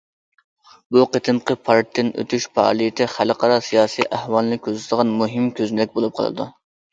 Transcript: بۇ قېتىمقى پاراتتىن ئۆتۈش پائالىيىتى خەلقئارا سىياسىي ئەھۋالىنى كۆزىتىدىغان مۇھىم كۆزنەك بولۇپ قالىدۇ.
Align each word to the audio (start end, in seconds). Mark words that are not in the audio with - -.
بۇ 0.95 1.01
قېتىمقى 1.15 1.55
پاراتتىن 1.67 2.09
ئۆتۈش 2.23 2.47
پائالىيىتى 2.55 3.07
خەلقئارا 3.17 3.59
سىياسىي 3.67 4.09
ئەھۋالىنى 4.19 4.59
كۆزىتىدىغان 4.69 5.13
مۇھىم 5.21 5.47
كۆزنەك 5.61 5.95
بولۇپ 6.01 6.19
قالىدۇ. 6.23 6.51